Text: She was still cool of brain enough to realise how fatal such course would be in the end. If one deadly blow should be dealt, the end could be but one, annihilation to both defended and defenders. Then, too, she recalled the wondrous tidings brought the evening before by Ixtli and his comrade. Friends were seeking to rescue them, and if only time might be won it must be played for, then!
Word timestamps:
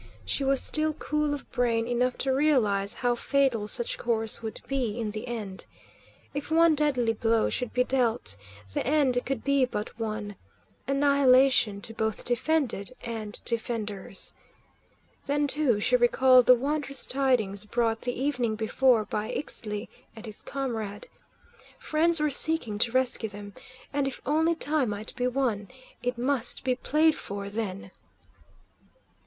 She 0.25 0.43
was 0.43 0.59
still 0.63 0.93
cool 0.93 1.31
of 1.31 1.47
brain 1.51 1.87
enough 1.87 2.17
to 2.25 2.33
realise 2.33 2.95
how 3.05 3.13
fatal 3.13 3.67
such 3.67 3.99
course 3.99 4.41
would 4.41 4.59
be 4.65 4.99
in 4.99 5.11
the 5.11 5.27
end. 5.27 5.67
If 6.33 6.49
one 6.49 6.73
deadly 6.73 7.13
blow 7.13 7.51
should 7.51 7.71
be 7.71 7.83
dealt, 7.83 8.35
the 8.73 8.83
end 8.83 9.19
could 9.27 9.43
be 9.43 9.63
but 9.65 9.99
one, 9.99 10.37
annihilation 10.87 11.81
to 11.81 11.93
both 11.93 12.25
defended 12.25 12.93
and 13.03 13.39
defenders. 13.45 14.33
Then, 15.27 15.45
too, 15.45 15.79
she 15.79 15.95
recalled 15.95 16.47
the 16.47 16.55
wondrous 16.55 17.05
tidings 17.05 17.65
brought 17.65 18.01
the 18.01 18.19
evening 18.19 18.55
before 18.55 19.05
by 19.05 19.29
Ixtli 19.29 19.87
and 20.15 20.25
his 20.25 20.41
comrade. 20.41 21.09
Friends 21.77 22.19
were 22.19 22.31
seeking 22.31 22.79
to 22.79 22.91
rescue 22.91 23.29
them, 23.29 23.53
and 23.93 24.07
if 24.07 24.19
only 24.25 24.55
time 24.55 24.89
might 24.89 25.15
be 25.15 25.27
won 25.27 25.67
it 26.01 26.17
must 26.17 26.63
be 26.63 26.73
played 26.73 27.13
for, 27.13 27.51
then! 27.51 27.91